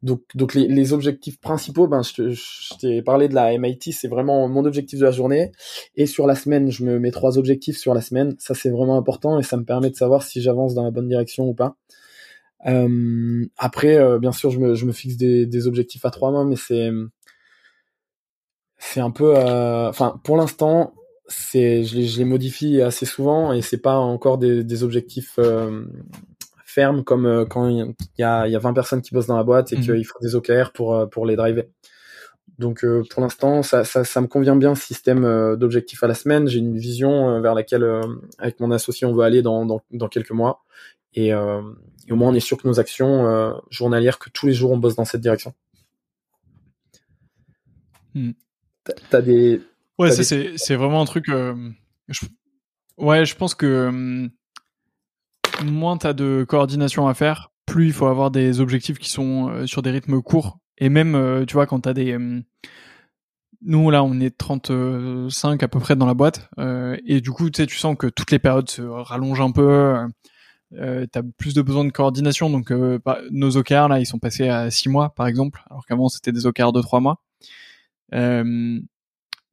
[0.02, 4.64] donc, donc les, objectifs principaux, ben, je t'ai parlé de la MIT, c'est vraiment mon
[4.64, 5.52] objectif de la journée.
[5.94, 8.34] Et sur la semaine, je me mets trois objectifs sur la semaine.
[8.38, 11.08] Ça, c'est vraiment important et ça me permet de savoir si j'avance dans la bonne
[11.08, 11.76] direction ou pas.
[12.66, 16.30] Euh, après, euh, bien sûr, je me, je me fixe des, des, objectifs à trois
[16.30, 16.90] mois, mais c'est
[18.78, 20.94] c'est un peu, euh, enfin, pour l'instant,
[21.28, 25.38] c'est je les, je les modifie assez souvent et c'est pas encore des, des objectifs
[26.64, 29.72] fermes comme quand il y a, y a 20 personnes qui bossent dans la boîte
[29.72, 29.80] et mmh.
[29.80, 31.64] qu'il faut des OKR pour pour les driver.
[32.58, 36.48] Donc pour l'instant, ça, ça, ça, me convient bien ce système d'objectifs à la semaine.
[36.48, 37.88] J'ai une vision vers laquelle,
[38.38, 40.62] avec mon associé, on veut aller dans, dans, dans quelques mois.
[41.14, 41.62] Et, euh,
[42.06, 44.70] et, au moins, on est sûr que nos actions euh, journalières, que tous les jours,
[44.70, 45.54] on bosse dans cette direction.
[48.14, 48.32] Hmm.
[49.10, 49.60] T'as des.
[49.98, 51.28] Ouais, ça, c'est, c'est vraiment un truc.
[51.28, 51.70] Euh,
[52.96, 54.28] ouais, je pense que euh,
[55.64, 59.82] moins t'as de coordination à faire, plus il faut avoir des objectifs qui sont sur
[59.82, 60.58] des rythmes courts.
[60.78, 62.18] Et même, tu vois, quand t'as des
[63.62, 66.48] nous là on est 35 à peu près dans la boîte
[67.04, 69.98] et du coup tu sais tu sens que toutes les périodes se rallongent un peu
[70.74, 72.50] euh, tu plus de besoin de coordination.
[72.50, 72.98] Donc euh,
[73.30, 76.46] nos OKR là, ils sont passés à 6 mois par exemple, alors qu'avant c'était des
[76.46, 77.22] OKR de 3 mois.
[78.14, 78.80] Euh,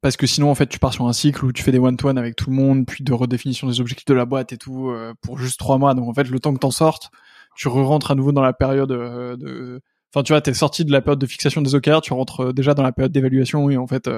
[0.02, 2.18] parce que sinon en fait tu pars sur un cycle où tu fais des one-to-one
[2.18, 5.14] avec tout le monde, puis de redéfinition des objectifs de la boîte et tout euh,
[5.22, 5.94] pour juste 3 mois.
[5.94, 7.10] Donc en fait le temps que t'en sortes,
[7.56, 9.82] tu re-rentres à nouveau dans la période de...
[10.14, 12.74] Enfin tu vois, t'es sorti de la période de fixation des OKR, tu rentres déjà
[12.74, 14.10] dans la période d'évaluation et en fait...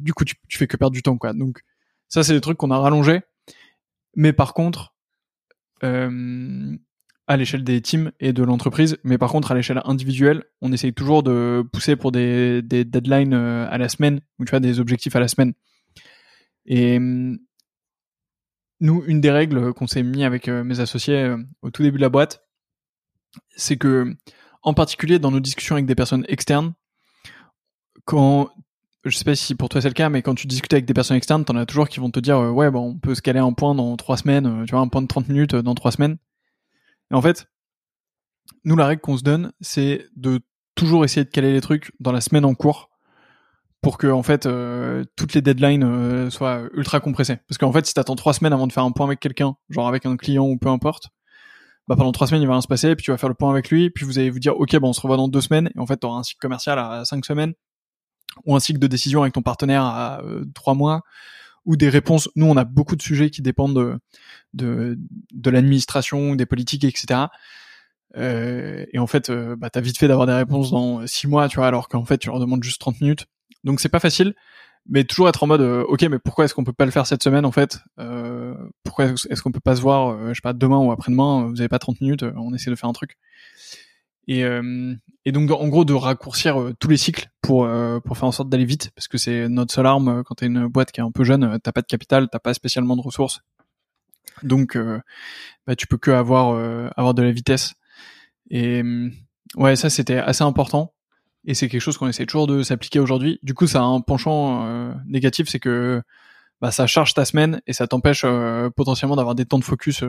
[0.00, 1.32] Du coup tu, tu fais que perdre du temps quoi.
[1.32, 1.62] Donc
[2.08, 3.22] ça c'est des trucs qu'on a rallongé.
[4.16, 4.92] Mais par contre,
[5.82, 10.92] à l'échelle des teams et de l'entreprise, mais par contre à l'échelle individuelle, on essaye
[10.92, 14.80] toujours de pousser pour des, des deadlines euh, à la semaine, ou tu vois des
[14.80, 15.54] objectifs à la semaine.
[16.66, 16.98] Et
[18.80, 21.98] nous, une des règles qu'on s'est mis avec euh, mes associés euh, au tout début
[21.98, 22.44] de la boîte,
[23.56, 24.14] c'est que,
[24.62, 26.74] en particulier dans nos discussions avec des personnes externes,
[28.04, 28.50] quand
[29.04, 30.94] je sais pas si pour toi c'est le cas, mais quand tu discutes avec des
[30.94, 33.40] personnes externes, t'en as toujours qui vont te dire ouais bon on peut se caler
[33.40, 36.18] un point dans trois semaines, tu vois un point de 30 minutes dans trois semaines.
[37.10, 37.46] Et en fait,
[38.64, 40.40] nous, la règle qu'on se donne, c'est de
[40.74, 42.90] toujours essayer de caler les trucs dans la semaine en cours
[43.82, 47.38] pour que en fait euh, toutes les deadlines euh, soient ultra compressées.
[47.48, 49.88] Parce qu'en fait, si t'attends trois semaines avant de faire un point avec quelqu'un, genre
[49.88, 51.08] avec un client ou peu importe,
[51.88, 53.50] bah pendant trois semaines il va rien se passer, puis tu vas faire le point
[53.50, 55.68] avec lui, puis vous allez vous dire ok bon on se revoit dans deux semaines,
[55.74, 57.54] et en fait t'auras un cycle commercial à cinq semaines
[58.44, 61.02] ou un cycle de décision avec ton partenaire à euh, trois mois
[61.64, 62.28] ou des réponses.
[62.36, 63.98] Nous, on a beaucoup de sujets qui dépendent de,
[64.54, 64.98] de,
[65.32, 67.26] de l'administration, des politiques, etc.
[68.16, 71.48] Euh, et en fait, euh, bah, t'as vite fait d'avoir des réponses dans six mois,
[71.48, 73.26] tu vois, alors qu'en fait, tu leur demandes juste 30 minutes.
[73.64, 74.34] Donc c'est pas facile,
[74.88, 77.06] mais toujours être en mode, euh, ok, mais pourquoi est-ce qu'on peut pas le faire
[77.06, 77.78] cette semaine, en fait?
[78.00, 81.48] Euh, Pourquoi est-ce qu'on peut pas se voir, je sais pas, demain ou après-demain?
[81.48, 83.16] Vous avez pas 30 minutes, on essaie de faire un truc.
[84.28, 84.44] Et,
[85.24, 87.68] et donc en gros de raccourcir tous les cycles pour
[88.04, 90.68] pour faire en sorte d'aller vite, parce que c'est notre seule arme quand t'es une
[90.68, 93.40] boîte qui est un peu jeune, t'as pas de capital, t'as pas spécialement de ressources,
[94.44, 94.78] donc
[95.66, 96.56] bah, tu peux que avoir
[96.96, 97.74] avoir de la vitesse
[98.48, 98.82] et
[99.56, 100.94] ouais, ça c'était assez important.
[101.44, 103.40] Et c'est quelque chose qu'on essaie toujours de s'appliquer aujourd'hui.
[103.42, 106.02] Du coup, ça a un penchant euh, négatif, c'est que
[106.60, 110.04] bah, ça charge ta semaine et ça t'empêche euh, potentiellement d'avoir des temps de focus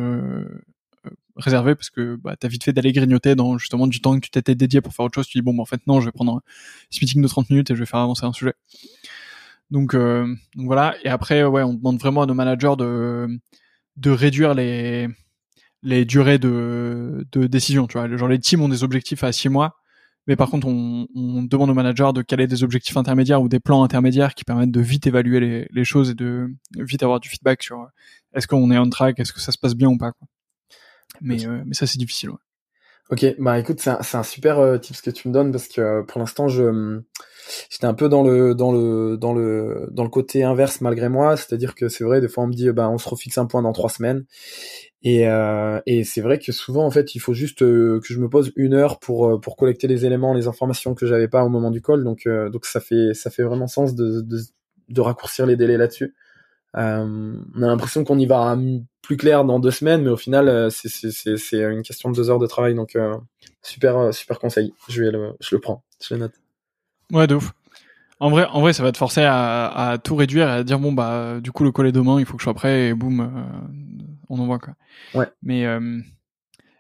[1.06, 4.26] euh, réservés parce que bah, t'as vite fait d'aller grignoter dans justement du temps que
[4.26, 5.28] tu t'étais dédié pour faire autre chose.
[5.28, 6.42] Tu dis bon, bah, en fait non, je vais prendre un
[7.02, 8.54] meeting de 30 minutes et je vais faire avancer un sujet.
[9.72, 10.96] Donc, donc voilà.
[11.04, 13.28] Et après, ouais, on demande vraiment à nos managers de
[13.98, 15.08] de réduire les
[15.84, 17.88] les durées de, de décision.
[17.88, 19.76] Tu vois, genre les teams ont des objectifs à six mois,
[20.28, 23.60] mais par contre, on, on, demande aux managers de caler des objectifs intermédiaires ou des
[23.60, 27.30] plans intermédiaires qui permettent de vite évaluer les, les choses et de vite avoir du
[27.30, 27.88] feedback sur
[28.34, 30.14] est-ce qu'on est on track, est-ce que ça se passe bien ou pas.
[30.14, 30.28] Quoi.
[31.22, 32.32] Mais, euh, mais ça, c'est difficile.
[32.32, 32.38] Ouais.
[33.10, 35.68] Ok, bah écoute, c'est un, un, super euh, tip ce que tu me donnes parce
[35.68, 37.02] que euh, pour l'instant, je
[37.70, 41.36] j'étais un peu dans le dans le dans le dans le côté inverse malgré moi,
[41.36, 43.62] c'est-à-dire que c'est vrai, des fois on me dit bah on se refixe un point
[43.62, 44.26] dans trois semaines
[45.04, 48.20] et, euh, et c'est vrai que souvent, en fait, il faut juste euh, que je
[48.20, 51.44] me pose une heure pour euh, pour collecter les éléments, les informations que j'avais pas
[51.44, 52.06] au moment du call.
[52.06, 54.40] Donc euh, donc ça fait ça fait vraiment sens de de,
[54.88, 56.16] de raccourcir les délais là-dessus.
[56.74, 58.58] On a l'impression qu'on y va
[59.02, 62.40] plus clair dans deux semaines, mais au final, c'est c'est une question de deux heures
[62.40, 62.76] de travail.
[62.76, 62.98] Donc
[63.62, 64.74] super super conseil.
[64.90, 66.34] Je vais le je le prends, je le note.
[67.12, 67.54] Ouais, de ouf.
[68.20, 70.80] En vrai, en vrai, ça va te forcer à, à tout réduire et à dire
[70.80, 72.94] bon bah du coup le call est demain, il faut que je sois prêt et
[72.94, 73.46] boum,
[74.30, 74.74] on en voit quoi.
[75.14, 75.28] Ouais.
[75.42, 76.00] Mais euh,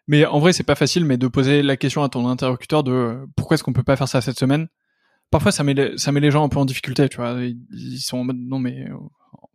[0.07, 2.91] mais en vrai, c'est pas facile, mais de poser la question à ton interlocuteur de
[2.91, 4.67] euh, pourquoi est-ce qu'on peut pas faire ça cette semaine?
[5.31, 7.35] Parfois, ça met les, ça met les gens un peu en difficulté, tu vois.
[7.41, 8.95] Ils, sont en mode non mais euh,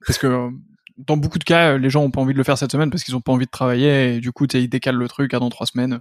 [0.06, 0.50] parce que
[0.96, 3.04] dans beaucoup de cas, les gens ont pas envie de le faire cette semaine parce
[3.04, 5.48] qu'ils ont pas envie de travailler et du coup, ils décalent le truc à dans
[5.48, 6.00] trois semaines.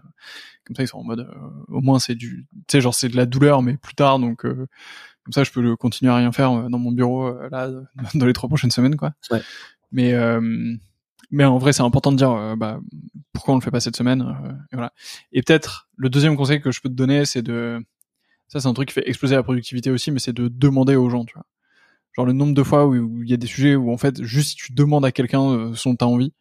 [0.65, 1.29] Comme ça, ils sont en mode
[1.67, 4.41] au moins c'est du, tu sais genre c'est de la douleur mais plus tard donc
[4.41, 4.67] comme
[5.31, 7.69] ça je peux continuer à rien faire dans mon bureau là
[8.15, 9.13] dans les trois prochaines semaines quoi.
[9.31, 9.41] Ouais.
[9.91, 10.13] Mais
[11.29, 12.79] mais en vrai, c'est important de dire euh, bah,
[13.33, 14.21] pourquoi on le fait pas cette semaine.
[14.21, 14.93] Euh, et voilà.
[15.31, 17.83] Et peut-être le deuxième conseil que je peux te donner, c'est de
[18.47, 21.09] ça, c'est un truc qui fait exploser la productivité aussi, mais c'est de demander aux
[21.09, 21.45] gens, tu vois.
[22.17, 24.49] Genre le nombre de fois où il y a des sujets où en fait juste
[24.49, 26.33] si tu demandes à quelqu'un euh, dont t'as envie,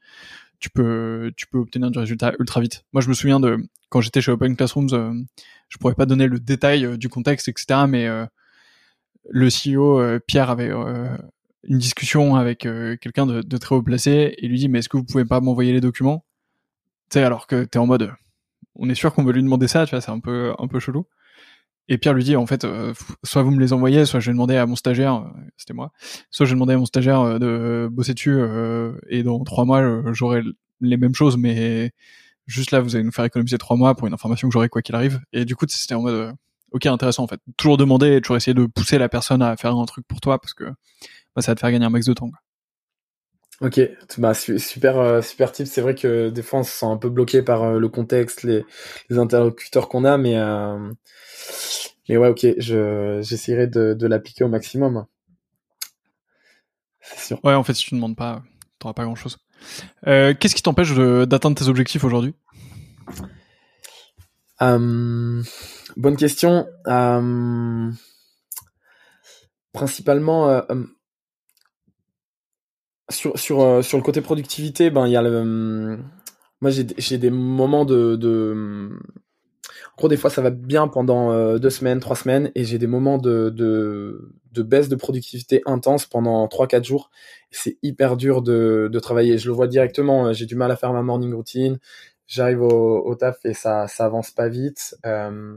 [0.59, 2.85] tu peux tu peux obtenir du résultat ultra vite.
[2.93, 3.59] Moi, je me souviens de
[3.91, 5.13] quand j'étais chez Open Classrooms, euh,
[5.69, 7.85] je pourrais pas donner le détail du contexte, etc.
[7.89, 8.09] Mais
[9.29, 10.73] le CEO Pierre avait
[11.65, 14.89] une discussion avec euh, quelqu'un de, de, très haut placé et lui dit mais est-ce
[14.89, 16.25] que vous pouvez pas m'envoyer les documents?
[17.11, 18.13] Tu sais alors que t'es en mode
[18.77, 20.81] on est sûr qu'on veut lui demander ça tu vois c'est un peu un peu
[20.81, 21.07] chelou
[21.89, 24.35] et Pierre lui dit en fait euh, soit vous me les envoyez soit je vais
[24.35, 25.93] demander à mon stagiaire euh, c'était moi
[26.31, 28.39] soit je vais demander à mon stagiaire de bosser dessus
[29.09, 30.43] et dans trois mois j'aurai
[30.81, 31.93] les mêmes choses mais
[32.47, 34.83] juste là vous allez nous faire économiser trois mois pour une information que j'aurai quoi
[34.83, 36.35] qu'il arrive et du coup c'était en mode
[36.73, 39.77] ok intéressant en fait toujours demander et toujours essayer de pousser la personne à faire
[39.77, 40.65] un truc pour toi parce que
[41.37, 42.31] bah, ça va te faire gagner un max de temps.
[42.31, 42.39] Quoi.
[43.63, 43.81] Ok,
[44.19, 45.67] bah, super, euh, super tip.
[45.67, 48.43] C'est vrai que des fois on se sent un peu bloqué par euh, le contexte,
[48.43, 48.67] les,
[49.09, 50.91] les interlocuteurs qu'on a, mais euh,
[52.09, 55.07] mais ouais, ok, je j'essaierai de, de l'appliquer au maximum.
[57.01, 57.41] C'est sûr.
[57.45, 58.43] Ouais, en fait, si tu ne demandes pas,
[58.79, 59.39] t'auras pas grand chose.
[60.05, 62.35] Qu'est-ce qui t'empêche d'atteindre tes objectifs aujourd'hui?
[64.61, 66.67] Bonne question.
[69.73, 70.63] principalement
[73.11, 75.99] sur sur euh, sur le côté productivité, ben il y a le
[76.61, 78.91] moi j'ai des moments de, de
[79.97, 82.79] en gros, des fois, ça va bien pendant euh, deux semaines, trois semaines, et j'ai
[82.79, 87.11] des moments de, de, baisse de productivité intense pendant trois, quatre jours.
[87.51, 89.39] C'est hyper dur de, de travailler.
[89.39, 90.35] Je le vois directement.
[90.35, 91.79] J'ai du mal à faire ma morning routine.
[92.29, 94.97] J'arrive au, au, taf et ça, ça avance pas vite.
[95.07, 95.57] Euh,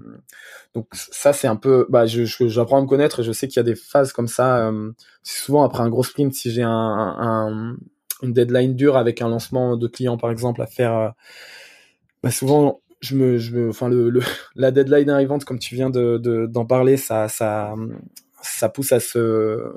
[0.75, 1.87] donc ça, c'est un peu.
[1.89, 4.67] Bah, je, j'apprends à me connaître je sais qu'il y a des phases comme ça.
[4.67, 4.91] Euh,
[5.23, 7.75] souvent après un gros sprint, si j'ai un, un,
[8.21, 10.95] une deadline dure avec un lancement de client par exemple à faire.
[10.95, 11.09] Euh,
[12.21, 14.21] bah souvent je me, je me, enfin le, le,
[14.55, 17.73] la deadline arrivante, comme tu viens de, d'en parler, ça, ça,
[18.41, 19.71] ça pousse à se,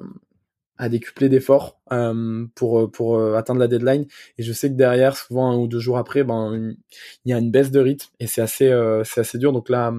[0.83, 4.05] à décupler d'efforts euh, pour pour euh, atteindre la deadline.
[4.37, 6.75] Et je sais que derrière, souvent un ou deux jours après, ben
[7.25, 9.53] il y a une baisse de rythme et c'est assez, euh, c'est assez dur.
[9.53, 9.95] Donc là,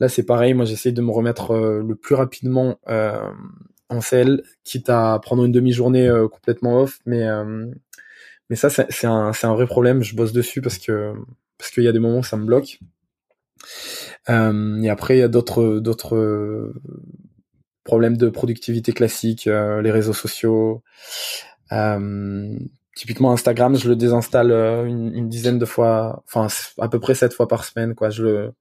[0.00, 0.54] là c'est pareil.
[0.54, 2.80] Moi, j'essaie de me remettre euh, le plus rapidement
[3.88, 7.26] en selle, quitte à prendre une demi-journée complètement off, mais
[8.48, 10.02] mais ça, c'est un, c'est un vrai problème.
[10.02, 11.12] Je bosse dessus parce que
[11.58, 12.80] parce qu'il y a des moments où ça me bloque.
[14.30, 16.72] Euh, et après, il y a d'autres d'autres
[17.86, 20.82] problèmes de productivité classiques, euh, les réseaux sociaux.
[21.72, 22.58] Euh,
[22.94, 27.14] typiquement Instagram, je le désinstalle euh, une, une, dizaine de fois, enfin à peu près
[27.14, 28.10] sept fois par semaine, quoi.
[28.10, 28.52] Je le,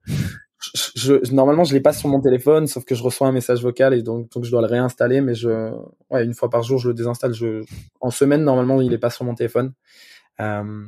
[0.73, 3.61] je, je, normalement, je l'ai pas sur mon téléphone, sauf que je reçois un message
[3.61, 5.71] vocal et donc, donc je dois le réinstaller, mais je,
[6.09, 7.33] ouais, une fois par jour, je le désinstalle.
[7.33, 7.63] Je,
[7.99, 9.73] en semaine, normalement, il est pas sur mon téléphone.
[10.39, 10.85] Euh,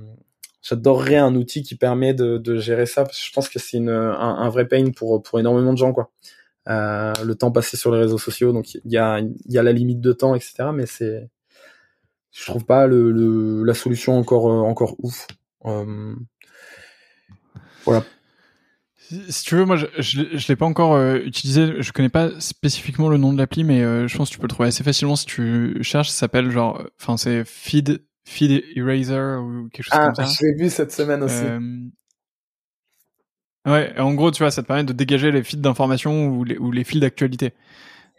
[0.62, 3.78] j'adorerais un outil qui permet de, de, gérer ça parce que je pense que c'est
[3.78, 6.12] un, un, vrai pain pour pour énormément de gens quoi.
[6.70, 9.64] Euh, le temps passé sur les réseaux sociaux, donc il y a il y a
[9.64, 10.70] la limite de temps etc.
[10.74, 11.30] Mais c'est
[12.32, 15.28] je trouve pas le, le la solution encore euh, encore ouf.
[15.66, 16.14] Euh,
[17.86, 18.04] voilà.
[19.30, 21.82] Si tu veux, moi, je, je, je l'ai pas encore utilisé.
[21.82, 24.50] Je connais pas spécifiquement le nom de l'appli, mais je pense que tu peux le
[24.50, 26.10] trouver assez facilement si tu cherches.
[26.10, 30.26] Ça s'appelle genre, enfin, c'est Feed Feed Eraser ou quelque chose ah, comme ça.
[30.26, 31.46] je l'ai vu cette semaine aussi.
[31.46, 31.60] Euh...
[33.68, 36.58] Ouais, en gros, tu vois, ça te permet de dégager les feeds d'informations ou les,
[36.58, 37.54] ou les fils d'actualité.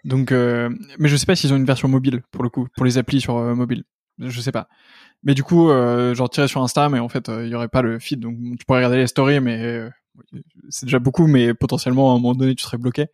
[0.05, 0.71] Donc, euh...
[0.99, 3.21] mais je sais pas s'ils ont une version mobile pour le coup, pour les applis
[3.21, 3.85] sur euh, mobile.
[4.19, 4.69] Je sais pas.
[5.23, 7.69] Mais du coup, euh, genre tirer sur Insta, mais en fait, euh, il y aurait
[7.69, 9.91] pas le feed, donc tu pourrais regarder les stories, mais euh,
[10.69, 13.07] c'est déjà beaucoup, mais potentiellement à un moment donné, tu serais bloqué.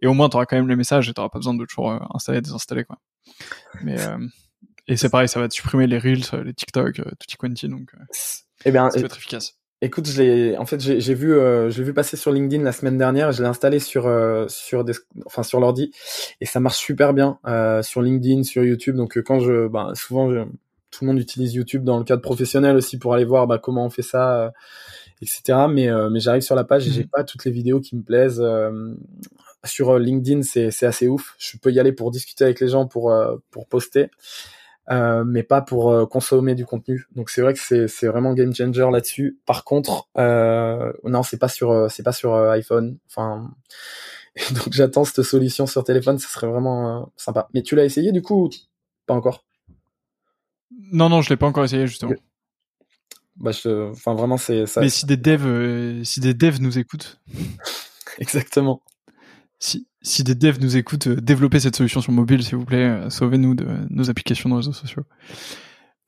[0.00, 1.92] Et au moins, tu auras quand même les messages et tu pas besoin de toujours
[2.14, 2.96] installer, désinstaller, quoi.
[3.82, 3.96] Mais
[4.90, 7.94] et c'est pareil, ça va te supprimer les reels, les TikTok, euh, tutti quanti, donc
[7.94, 8.04] euh,
[8.64, 9.59] eh bien, ça va être efficace.
[9.82, 12.72] Écoute, je l'ai, en fait, j'ai vu, euh, je l'ai vu passer sur LinkedIn la
[12.72, 13.32] semaine dernière.
[13.32, 14.92] Je l'ai installé sur, euh, sur des,
[15.24, 15.90] enfin, sur l'ordi,
[16.42, 18.96] et ça marche super bien euh, sur LinkedIn, sur YouTube.
[18.96, 20.40] Donc, quand je, bah, souvent, je,
[20.90, 23.86] tout le monde utilise YouTube dans le cadre professionnel aussi pour aller voir bah, comment
[23.86, 24.52] on fait ça,
[25.22, 25.66] etc.
[25.70, 28.42] Mais, mais j'arrive sur la page et j'ai pas toutes les vidéos qui me plaisent.
[29.64, 31.34] sur LinkedIn, c'est, c'est assez ouf.
[31.38, 33.14] Je peux y aller pour discuter avec les gens, pour,
[33.50, 34.10] pour poster.
[34.88, 37.06] Euh, mais pas pour euh, consommer du contenu.
[37.14, 39.38] Donc c'est vrai que c'est c'est vraiment game changer là-dessus.
[39.46, 42.98] Par contre, euh, non, c'est pas sur euh, c'est pas sur iPhone.
[43.06, 43.52] Enfin,
[44.50, 47.48] donc j'attends cette solution sur téléphone, ce serait vraiment sympa.
[47.54, 48.50] Mais tu l'as essayé du coup
[49.06, 49.44] Pas encore?
[50.92, 52.14] Non non, je l'ai pas encore essayé justement.
[53.36, 54.80] Bah, je, enfin vraiment c'est ça.
[54.80, 57.20] Mais si des devs si des devs nous écoutent.
[58.18, 58.82] Exactement
[59.60, 62.88] si, si des devs nous écoutent, euh, développez cette solution sur mobile, s'il vous plaît.
[62.88, 65.02] Euh, sauvez-nous de nos applications de réseaux sociaux.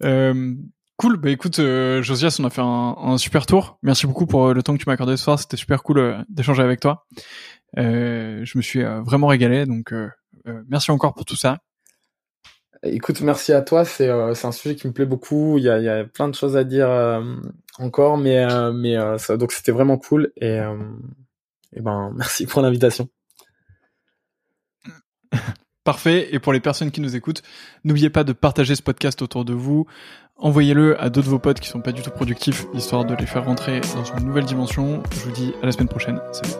[0.02, 0.54] Euh,
[0.96, 1.18] cool.
[1.18, 3.78] Bah écoute, Josias, on a fait un, super tour.
[3.82, 5.38] Merci beaucoup pour le temps que tu m'as accordé ce soir.
[5.38, 7.06] C'était super cool d'échanger avec toi.
[7.76, 9.66] je me suis vraiment régalé.
[9.66, 9.94] Donc,
[10.68, 11.58] merci encore pour tout ça.
[12.84, 13.84] Écoute, merci à toi.
[13.84, 15.58] C'est un sujet qui me plaît beaucoup.
[15.58, 16.88] Il y a, plein de choses à dire
[17.78, 18.96] encore, mais mais
[19.38, 20.60] donc c'était vraiment cool et,
[21.74, 23.08] et ben merci pour l'invitation.
[25.84, 26.28] Parfait.
[26.32, 27.42] Et pour les personnes qui nous écoutent,
[27.84, 29.86] n'oubliez pas de partager ce podcast autour de vous.
[30.36, 33.26] Envoyez-le à d'autres de vos potes qui sont pas du tout productifs, histoire de les
[33.26, 35.02] faire rentrer dans une nouvelle dimension.
[35.12, 36.20] Je vous dis à la semaine prochaine.
[36.32, 36.52] Salut.